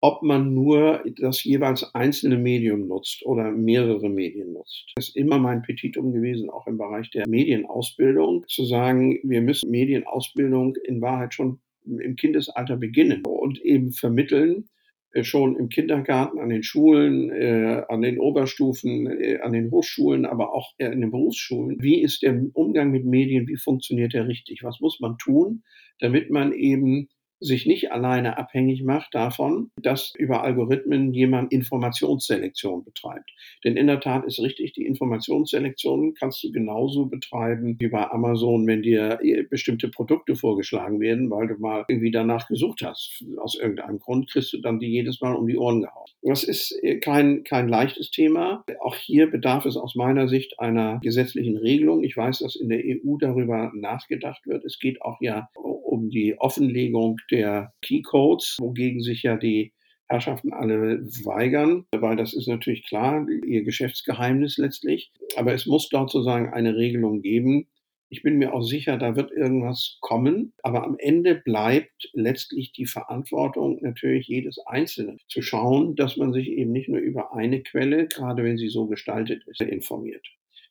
[0.01, 4.93] ob man nur das jeweils einzelne Medium nutzt oder mehrere Medien nutzt.
[4.97, 9.71] Das ist immer mein Petitum gewesen, auch im Bereich der Medienausbildung, zu sagen, wir müssen
[9.71, 14.69] Medienausbildung in Wahrheit schon im Kindesalter beginnen und eben vermitteln,
[15.13, 20.25] äh, schon im Kindergarten, an den Schulen, äh, an den Oberstufen, äh, an den Hochschulen,
[20.25, 21.83] aber auch in den Berufsschulen.
[21.83, 23.47] Wie ist der Umgang mit Medien?
[23.47, 24.63] Wie funktioniert der richtig?
[24.63, 25.63] Was muss man tun,
[26.01, 27.09] damit man eben
[27.43, 33.31] sich nicht alleine abhängig macht davon, dass über Algorithmen jemand Informationsselektion betreibt.
[33.65, 38.67] Denn in der Tat ist richtig, die Informationsselektion kannst du genauso betreiben wie bei Amazon,
[38.67, 39.19] wenn dir
[39.51, 43.25] bestimmte Produkte vorgeschlagen werden, weil du mal irgendwie danach gesucht hast.
[43.39, 46.12] Aus irgendeinem Grund kriegst du dann die jedes Mal um die Ohren gehauen.
[46.23, 48.65] Das ist äh, kein, kein leichtes Thema.
[48.81, 52.05] Auch hier bedarf es aus meiner Sicht einer gesetzlichen Regelung.
[52.05, 54.65] Ich weiß, dass in der EU darüber nachgedacht wird.
[54.65, 59.73] Es geht auch ja um die Offenlegung der Keycodes, wogegen sich ja die
[60.09, 65.11] Herrschaften alle weigern, weil das ist natürlich klar, ihr Geschäftsgeheimnis letztlich.
[65.37, 67.67] Aber es muss dort sozusagen eine Regelung geben.
[68.13, 70.53] Ich bin mir auch sicher, da wird irgendwas kommen.
[70.63, 76.49] Aber am Ende bleibt letztlich die Verantwortung natürlich jedes Einzelnen, zu schauen, dass man sich
[76.49, 80.27] eben nicht nur über eine Quelle, gerade wenn sie so gestaltet ist, informiert.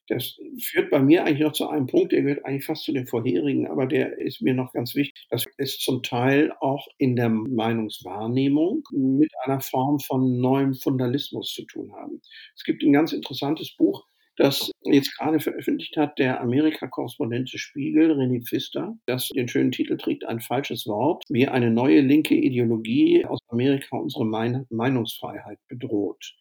[0.07, 3.07] Das führt bei mir eigentlich noch zu einem Punkt, der gehört eigentlich fast zu dem
[3.07, 5.25] vorherigen, aber der ist mir noch ganz wichtig.
[5.31, 11.65] Das ist zum Teil auch in der Meinungswahrnehmung mit einer Form von neuem Fundalismus zu
[11.65, 12.21] tun haben.
[12.55, 14.05] Es gibt ein ganz interessantes Buch,
[14.37, 19.97] das jetzt gerade veröffentlicht hat der Amerika-Korrespondent des Spiegel, René Pfister, das den schönen Titel
[19.97, 24.25] trägt, ein falsches Wort, wie eine neue linke Ideologie aus Amerika unsere
[24.69, 26.33] Meinungsfreiheit bedroht.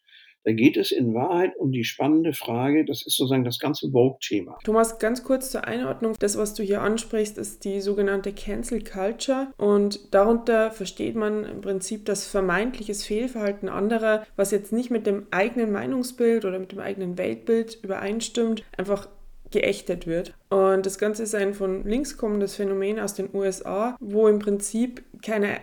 [0.43, 4.57] Da geht es in Wahrheit um die spannende Frage, das ist sozusagen das ganze Vogue-Thema.
[4.63, 6.15] Thomas, ganz kurz zur Einordnung.
[6.19, 9.47] Das, was du hier ansprichst, ist die sogenannte Cancel Culture.
[9.57, 15.27] Und darunter versteht man im Prinzip das vermeintliches Fehlverhalten anderer, was jetzt nicht mit dem
[15.29, 19.07] eigenen Meinungsbild oder mit dem eigenen Weltbild übereinstimmt, einfach
[19.51, 20.33] geächtet wird.
[20.49, 25.03] Und das Ganze ist ein von links kommendes Phänomen aus den USA, wo im Prinzip
[25.21, 25.57] keine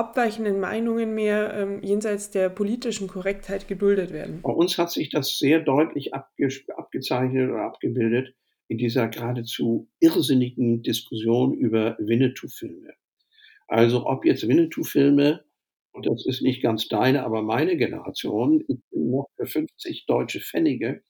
[0.00, 4.40] abweichenden Meinungen mehr ähm, jenseits der politischen Korrektheit geduldet werden.
[4.42, 8.34] Bei uns hat sich das sehr deutlich abge abgezeichnet oder abgebildet
[8.68, 12.94] in dieser geradezu irrsinnigen Diskussion über Winnetou-Filme.
[13.68, 15.44] Also ob jetzt Winnetou-Filme,
[15.92, 20.40] und das ist nicht ganz deine, aber meine Generation, ich bin noch für 50 deutsche
[20.40, 21.02] Pfennige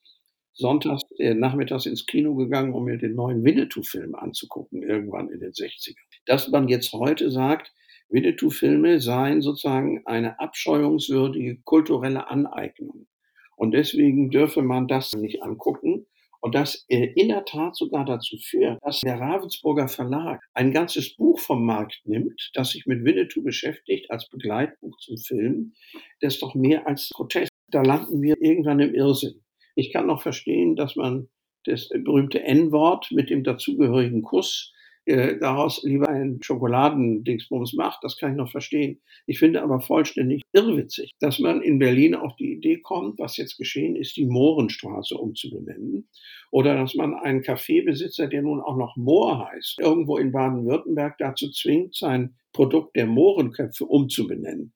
[0.53, 5.51] sonntags äh, nachmittags ins Kino gegangen, um mir den neuen Winnetou-Film anzugucken, irgendwann in den
[5.51, 5.95] 60ern.
[6.25, 7.71] Dass man jetzt heute sagt,
[8.11, 13.07] Winnetou-Filme seien sozusagen eine abscheuungswürdige kulturelle Aneignung.
[13.55, 16.05] Und deswegen dürfe man das nicht angucken.
[16.39, 21.15] Und das äh, in der Tat sogar dazu führt, dass der Ravensburger Verlag ein ganzes
[21.15, 25.73] Buch vom Markt nimmt, das sich mit Winnetou beschäftigt als Begleitbuch zum Film.
[26.19, 27.51] Das ist doch mehr als Protest.
[27.67, 29.43] Da landen wir irgendwann im Irrsinn.
[29.75, 31.29] Ich kann noch verstehen, dass man
[31.65, 34.73] das berühmte N-Wort mit dem dazugehörigen Kuss
[35.11, 39.01] äh, daraus lieber einen Schokoladendingsbums macht, das kann ich noch verstehen.
[39.27, 43.57] Ich finde aber vollständig irrwitzig, dass man in Berlin auf die Idee kommt, was jetzt
[43.57, 46.07] geschehen ist, die Mohrenstraße umzubenennen.
[46.49, 51.51] Oder dass man einen Kaffeebesitzer, der nun auch noch Mohr heißt, irgendwo in Baden-Württemberg dazu
[51.51, 54.73] zwingt, sein Produkt der Mohrenköpfe umzubenennen.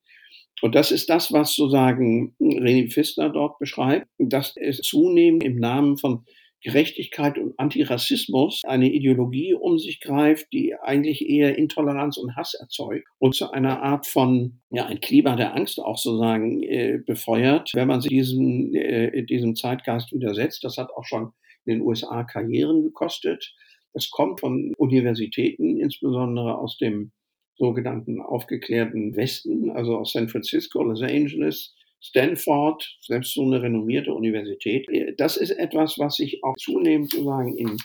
[0.62, 5.98] Und das ist das, was sozusagen René Pfister dort beschreibt, dass es zunehmend im Namen
[5.98, 6.24] von
[6.66, 13.06] Gerechtigkeit und Antirassismus eine Ideologie um sich greift, die eigentlich eher Intoleranz und Hass erzeugt
[13.18, 17.86] und zu einer Art von, ja, ein Klima der Angst auch sozusagen äh, befeuert, wenn
[17.86, 20.64] man sich diesem, äh, diesem Zeitgeist widersetzt.
[20.64, 21.30] Das hat auch schon
[21.66, 23.54] in den USA Karrieren gekostet.
[23.92, 27.12] Das kommt von Universitäten, insbesondere aus dem
[27.54, 34.86] sogenannten aufgeklärten Westen, also aus San Francisco, Los Angeles, Stanford, selbst so eine renommierte Universität.
[35.18, 37.76] Das ist etwas, was sich auch zunehmend sozusagen in,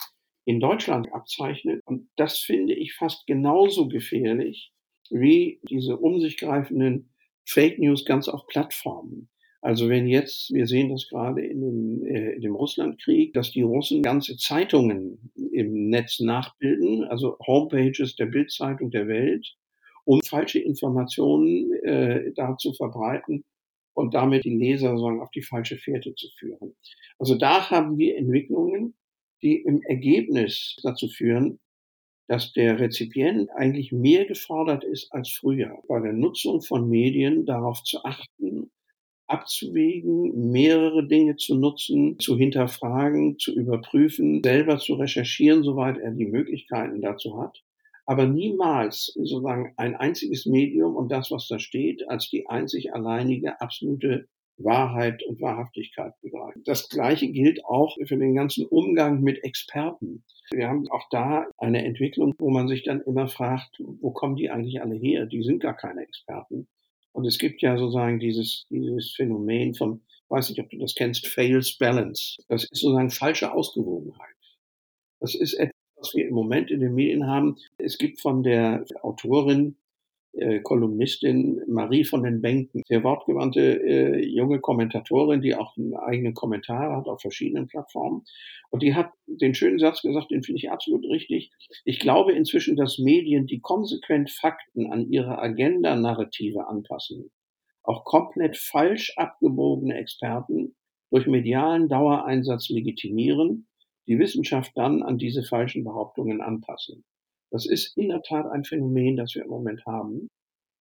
[0.46, 1.82] in Deutschland abzeichnet.
[1.86, 4.72] Und das finde ich fast genauso gefährlich
[5.10, 7.14] wie diese um sich greifenden
[7.46, 9.30] Fake News ganz auf Plattformen.
[9.62, 14.02] Also wenn jetzt, wir sehen das gerade in dem, äh, dem Russlandkrieg, dass die Russen
[14.02, 19.56] ganze Zeitungen im Netz nachbilden, also Homepages der Bildzeitung der Welt,
[20.04, 23.44] um falsche Informationen äh, da zu verbreiten,
[23.94, 26.76] und damit die Leser sozusagen auf die falsche Fährte zu führen.
[27.20, 28.96] Also da haben wir Entwicklungen,
[29.42, 31.60] die im Ergebnis dazu führen,
[32.28, 37.84] dass der Rezipient eigentlich mehr gefordert ist als früher, bei der Nutzung von Medien darauf
[37.84, 38.72] zu achten,
[39.28, 46.28] abzuwägen, mehrere Dinge zu nutzen, zu hinterfragen, zu überprüfen, selber zu recherchieren, soweit er die
[46.28, 47.62] Möglichkeiten dazu hat
[48.12, 53.62] aber niemals sozusagen ein einziges Medium und das, was da steht, als die einzig alleinige
[53.62, 56.62] absolute Wahrheit und Wahrhaftigkeit begreifen.
[56.66, 60.26] Das Gleiche gilt auch für den ganzen Umgang mit Experten.
[60.52, 64.50] Wir haben auch da eine Entwicklung, wo man sich dann immer fragt, wo kommen die
[64.50, 65.26] eigentlich alle her?
[65.26, 66.68] Die sind gar keine Experten.
[67.14, 71.28] Und es gibt ja sozusagen dieses, dieses Phänomen von, weiß nicht, ob du das kennst,
[71.28, 72.44] Fails Balance.
[72.50, 74.36] Das ist sozusagen falsche Ausgewogenheit.
[75.22, 75.58] Das ist
[76.02, 77.58] was wir im Moment in den Medien haben.
[77.78, 79.76] Es gibt von der Autorin
[80.34, 86.34] äh, Kolumnistin Marie von den Bänken, sehr wortgewandte äh, junge Kommentatorin, die auch einen eigenen
[86.34, 88.24] Kommentar hat auf verschiedenen Plattformen.
[88.70, 91.52] Und die hat den schönen Satz gesagt, den finde ich absolut richtig.
[91.84, 97.32] Ich glaube inzwischen, dass Medien, die konsequent Fakten an ihre Agenda-Narrative anpassen,
[97.84, 100.76] auch komplett falsch abgebogene Experten
[101.10, 103.68] durch medialen Dauereinsatz legitimieren,
[104.12, 107.06] die Wissenschaft dann an diese falschen Behauptungen anpassen.
[107.50, 110.28] Das ist in der Tat ein Phänomen, das wir im Moment haben.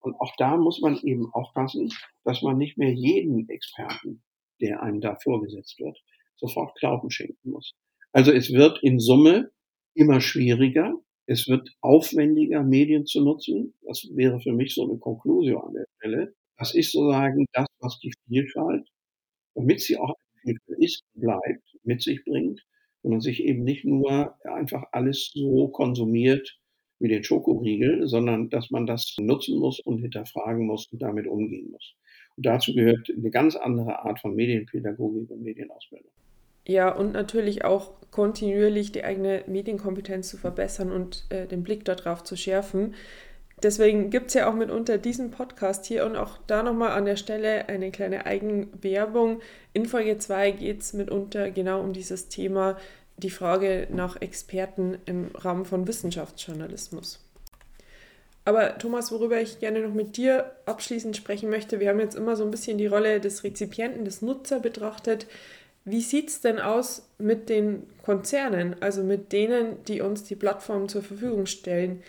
[0.00, 1.92] Und auch da muss man eben aufpassen,
[2.24, 4.24] dass man nicht mehr jeden Experten,
[4.60, 5.96] der einem da vorgesetzt wird,
[6.34, 7.70] sofort Glauben schenken muss.
[8.10, 9.52] Also es wird in Summe
[9.94, 10.94] immer schwieriger.
[11.26, 13.74] Es wird aufwendiger, Medien zu nutzen.
[13.82, 16.34] Das wäre für mich so eine Konklusion an der Stelle.
[16.58, 18.88] Das ist sozusagen das, was die Vielfalt,
[19.54, 22.60] damit sie auch Vielfalt ist, bleibt, mit sich bringt,
[23.02, 26.58] wenn man sich eben nicht nur einfach alles so konsumiert
[26.98, 31.70] wie den Schokoriegel, sondern dass man das nutzen muss und hinterfragen muss und damit umgehen
[31.70, 31.94] muss.
[32.36, 36.10] Und dazu gehört eine ganz andere Art von Medienpädagogik und Medienausbildung.
[36.66, 42.22] Ja, und natürlich auch kontinuierlich die eigene Medienkompetenz zu verbessern und äh, den Blick darauf
[42.22, 42.94] zu schärfen.
[43.62, 47.16] Deswegen gibt es ja auch mitunter diesen Podcast hier und auch da nochmal an der
[47.16, 49.40] Stelle eine kleine Eigenwerbung.
[49.74, 52.78] In Folge 2 geht es mitunter genau um dieses Thema,
[53.18, 57.20] die Frage nach Experten im Rahmen von Wissenschaftsjournalismus.
[58.46, 62.36] Aber Thomas, worüber ich gerne noch mit dir abschließend sprechen möchte, wir haben jetzt immer
[62.36, 65.26] so ein bisschen die Rolle des Rezipienten, des Nutzer betrachtet.
[65.84, 70.88] Wie sieht es denn aus mit den Konzernen, also mit denen, die uns die Plattform
[70.88, 72.02] zur Verfügung stellen?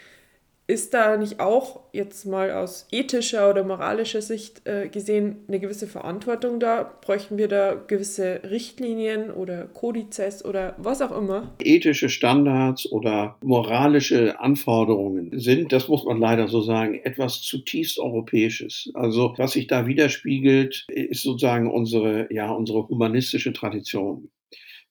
[0.72, 5.86] Ist da nicht auch jetzt mal aus ethischer oder moralischer Sicht äh, gesehen eine gewisse
[5.86, 6.84] Verantwortung da?
[7.02, 11.54] Bräuchten wir da gewisse Richtlinien oder Kodizes oder was auch immer?
[11.62, 18.90] Ethische Standards oder moralische Anforderungen sind, das muss man leider so sagen, etwas zutiefst Europäisches.
[18.94, 24.32] Also was sich da widerspiegelt, ist sozusagen unsere, ja, unsere humanistische Tradition,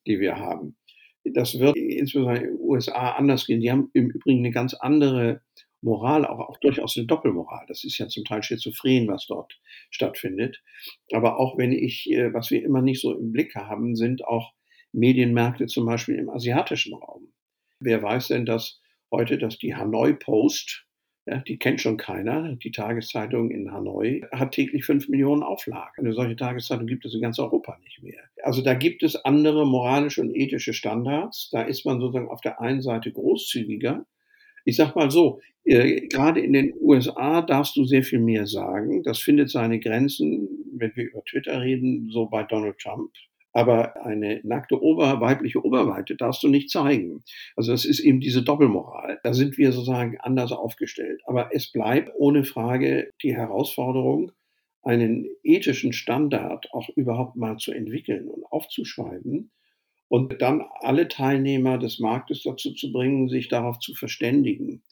[0.07, 0.77] die wir haben.
[1.25, 3.61] Das wird insbesondere in den USA anders gehen.
[3.61, 5.43] Die haben im Übrigen eine ganz andere
[5.83, 7.65] Moral, auch, auch durchaus eine Doppelmoral.
[7.69, 9.59] Das ist ja zum Teil schizophren, was dort
[9.91, 10.63] stattfindet.
[11.13, 14.53] Aber auch wenn ich, äh, was wir immer nicht so im Blick haben, sind auch
[14.93, 17.33] Medienmärkte zum Beispiel im asiatischen Raum.
[17.79, 20.87] Wer weiß denn, dass heute, dass die Hanoi Post,
[21.27, 26.05] ja, die kennt schon keiner, die Tageszeitung in Hanoi, hat täglich fünf Millionen Auflagen.
[26.05, 28.23] Eine solche Tageszeitung gibt es in ganz Europa nicht mehr.
[28.43, 31.49] Also da gibt es andere moralische und ethische Standards.
[31.51, 34.07] Da ist man sozusagen auf der einen Seite großzügiger
[34.71, 39.03] ich sag mal so, äh, gerade in den USA darfst du sehr viel mehr sagen.
[39.03, 43.11] Das findet seine Grenzen, wenn wir über Twitter reden, so bei Donald Trump.
[43.53, 47.25] Aber eine nackte Ober, weibliche Oberweite darfst du nicht zeigen.
[47.57, 49.19] Also das ist eben diese Doppelmoral.
[49.25, 51.21] Da sind wir sozusagen anders aufgestellt.
[51.27, 54.31] Aber es bleibt ohne Frage die Herausforderung,
[54.83, 59.51] einen ethischen Standard auch überhaupt mal zu entwickeln und aufzuschreiben,
[60.11, 64.83] und dann alle Teilnehmer des Marktes dazu zu bringen, sich darauf zu verständigen.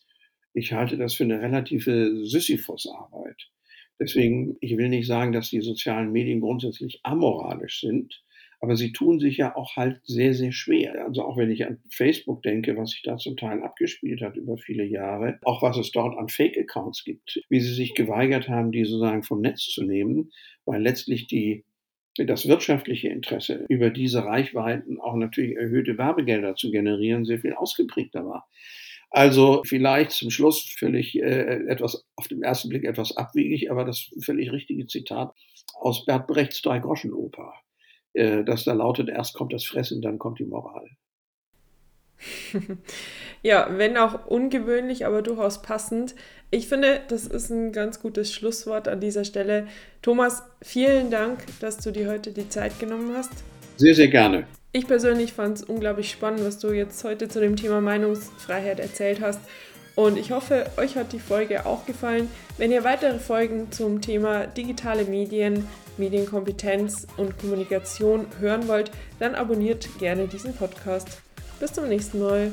[0.55, 3.51] Ich halte das für eine relative Sisyphus-Arbeit.
[4.01, 8.23] Deswegen, ich will nicht sagen, dass die sozialen Medien grundsätzlich amoralisch sind,
[8.61, 11.05] aber sie tun sich ja auch halt sehr, sehr schwer.
[11.05, 14.57] Also auch wenn ich an Facebook denke, was sich da zum Teil abgespielt hat über
[14.57, 18.85] viele Jahre, auch was es dort an Fake-Accounts gibt, wie sie sich geweigert haben, die
[18.85, 20.31] sozusagen vom Netz zu nehmen,
[20.65, 21.65] weil letztlich die
[22.27, 28.25] das wirtschaftliche Interesse über diese Reichweiten auch natürlich erhöhte Werbegelder zu generieren sehr viel ausgeprägter
[28.27, 28.49] war.
[29.11, 34.11] Also vielleicht zum Schluss völlig äh, etwas, auf den ersten Blick etwas abwegig, aber das
[34.21, 35.35] völlig richtige Zitat
[35.75, 37.55] aus Bert Brechts Drei-Groschen-Oper,
[38.13, 40.91] äh, das da lautet, erst kommt das Fressen, dann kommt die Moral.
[43.43, 46.15] ja, wenn auch ungewöhnlich, aber durchaus passend.
[46.51, 49.67] Ich finde, das ist ein ganz gutes Schlusswort an dieser Stelle.
[50.01, 53.33] Thomas, vielen Dank, dass du dir heute die Zeit genommen hast.
[53.77, 54.47] Sehr, sehr gerne.
[54.73, 59.21] Ich persönlich fand es unglaublich spannend, was du jetzt heute zu dem Thema Meinungsfreiheit erzählt
[59.21, 59.41] hast.
[59.95, 62.31] Und ich hoffe, euch hat die Folge auch gefallen.
[62.57, 69.89] Wenn ihr weitere Folgen zum Thema digitale Medien, Medienkompetenz und Kommunikation hören wollt, dann abonniert
[69.99, 71.21] gerne diesen Podcast.
[71.61, 72.53] Bis zum nächsten Mal.